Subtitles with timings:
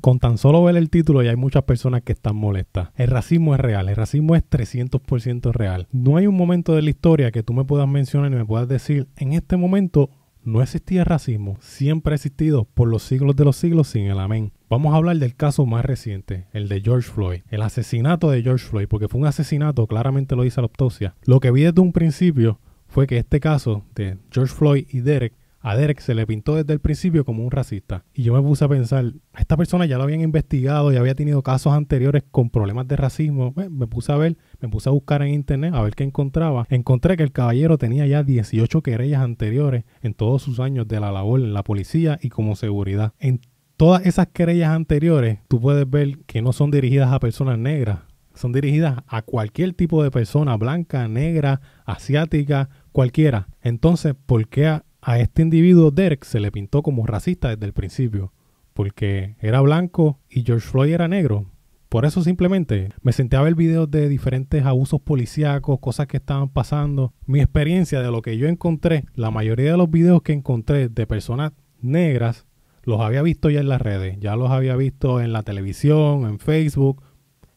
[0.00, 2.90] Con tan solo ver el título ya hay muchas personas que están molestas.
[2.96, 5.88] El racismo es real, el racismo es 300% real.
[5.92, 8.68] No hay un momento de la historia que tú me puedas mencionar y me puedas
[8.68, 10.10] decir, en este momento
[10.42, 14.52] no existía racismo, siempre ha existido por los siglos de los siglos sin el amén.
[14.70, 18.64] Vamos a hablar del caso más reciente, el de George Floyd, el asesinato de George
[18.64, 21.14] Floyd, porque fue un asesinato, claramente lo dice la autopsia.
[21.24, 25.34] Lo que vi desde un principio fue que este caso de George Floyd y Derek
[25.60, 28.04] a Derek se le pintó desde el principio como un racista.
[28.14, 31.42] Y yo me puse a pensar, esta persona ya lo habían investigado y había tenido
[31.42, 33.52] casos anteriores con problemas de racismo.
[33.54, 36.66] me puse a ver, me puse a buscar en internet a ver qué encontraba.
[36.70, 41.12] Encontré que el caballero tenía ya 18 querellas anteriores en todos sus años de la
[41.12, 43.12] labor en la policía y como seguridad.
[43.18, 43.40] En
[43.76, 48.00] todas esas querellas anteriores, tú puedes ver que no son dirigidas a personas negras,
[48.34, 53.48] son dirigidas a cualquier tipo de persona, blanca, negra, asiática, cualquiera.
[53.62, 57.72] Entonces, ¿por qué a a este individuo Derek se le pintó como racista desde el
[57.72, 58.32] principio,
[58.74, 61.46] porque era blanco y George Floyd era negro.
[61.88, 66.48] Por eso simplemente me senté a ver videos de diferentes abusos policíacos, cosas que estaban
[66.48, 67.14] pasando.
[67.26, 71.06] Mi experiencia de lo que yo encontré, la mayoría de los videos que encontré de
[71.06, 72.46] personas negras,
[72.84, 76.38] los había visto ya en las redes, ya los había visto en la televisión, en
[76.38, 77.02] Facebook,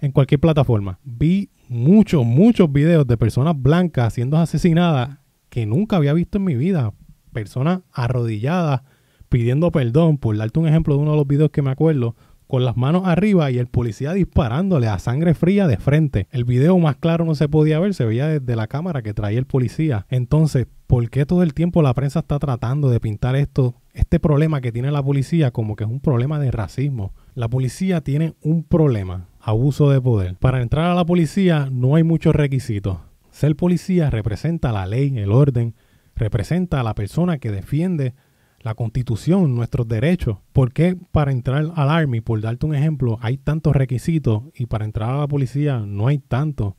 [0.00, 0.98] en cualquier plataforma.
[1.04, 5.18] Vi muchos, muchos videos de personas blancas siendo asesinadas
[5.50, 6.94] que nunca había visto en mi vida
[7.32, 8.82] personas arrodilladas
[9.28, 12.14] pidiendo perdón, por darte un ejemplo de uno de los videos que me acuerdo,
[12.52, 16.28] con las manos arriba y el policía disparándole a sangre fría de frente.
[16.30, 19.38] El video más claro no se podía ver, se veía desde la cámara que traía
[19.38, 20.04] el policía.
[20.10, 24.60] Entonces, ¿por qué todo el tiempo la prensa está tratando de pintar esto, este problema
[24.60, 27.14] que tiene la policía como que es un problema de racismo?
[27.34, 30.36] La policía tiene un problema, abuso de poder.
[30.36, 32.98] Para entrar a la policía no hay muchos requisitos.
[33.30, 35.74] Ser policía representa la ley, el orden,
[36.22, 38.14] representa a la persona que defiende
[38.60, 40.38] la constitución, nuestros derechos.
[40.52, 44.84] ¿Por qué para entrar al Army, por darte un ejemplo, hay tantos requisitos y para
[44.84, 46.76] entrar a la policía no hay tanto?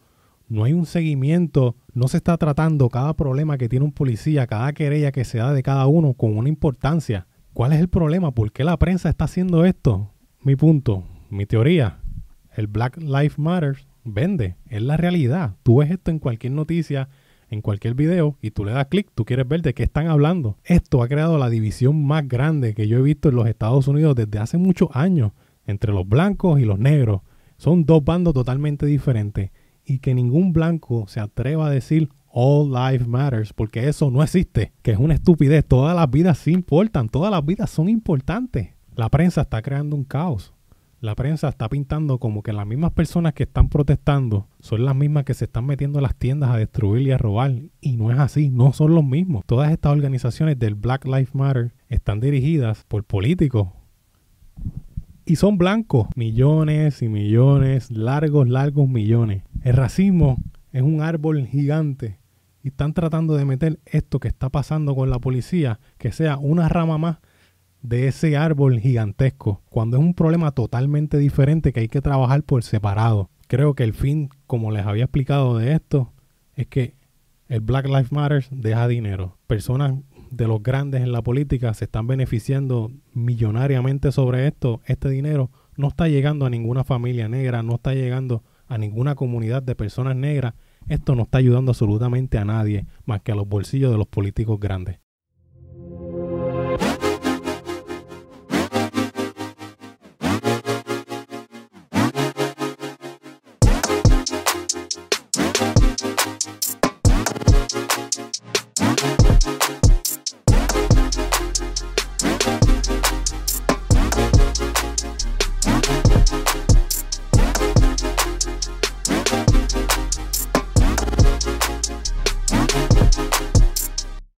[0.48, 4.72] No hay un seguimiento, no se está tratando cada problema que tiene un policía, cada
[4.72, 7.28] querella que se da de cada uno con una importancia.
[7.54, 8.32] ¿Cuál es el problema?
[8.32, 10.10] ¿Por qué la prensa está haciendo esto?
[10.42, 12.00] Mi punto, mi teoría,
[12.56, 13.76] el Black Lives Matter
[14.06, 15.56] vende, es la realidad.
[15.64, 17.10] Tú ves esto en cualquier noticia,
[17.54, 20.58] en cualquier video y tú le das clic, tú quieres ver de qué están hablando.
[20.64, 24.16] Esto ha creado la división más grande que yo he visto en los Estados Unidos
[24.16, 25.32] desde hace muchos años
[25.66, 27.22] entre los blancos y los negros.
[27.58, 29.52] Son dos bandos totalmente diferentes
[29.86, 34.74] y que ningún blanco se atreva a decir All Life Matters, porque eso no existe,
[34.82, 35.64] que es una estupidez.
[35.66, 38.70] Todas las vidas sí importan, todas las vidas son importantes.
[38.96, 40.54] La prensa está creando un caos
[41.04, 45.26] la prensa está pintando como que las mismas personas que están protestando son las mismas
[45.26, 47.52] que se están metiendo a las tiendas a destruir y a robar.
[47.82, 49.44] Y no es así, no son los mismos.
[49.46, 53.68] Todas estas organizaciones del Black Lives Matter están dirigidas por políticos.
[55.26, 59.44] Y son blancos, millones y millones, largos, largos millones.
[59.62, 60.38] El racismo
[60.72, 62.18] es un árbol gigante
[62.64, 66.70] y están tratando de meter esto que está pasando con la policía, que sea una
[66.70, 67.18] rama más
[67.84, 72.64] de ese árbol gigantesco, cuando es un problema totalmente diferente que hay que trabajar por
[72.64, 73.30] separado.
[73.48, 76.14] Creo que el fin, como les había explicado de esto,
[76.56, 76.96] es que
[77.50, 79.38] el Black Lives Matter deja dinero.
[79.48, 79.96] Personas
[80.32, 84.82] de los grandes en la política se están beneficiando millonariamente sobre esto.
[84.86, 89.62] Este dinero no está llegando a ninguna familia negra, no está llegando a ninguna comunidad
[89.62, 90.54] de personas negras.
[90.88, 94.60] Esto no está ayudando absolutamente a nadie más que a los bolsillos de los políticos
[94.60, 95.03] grandes.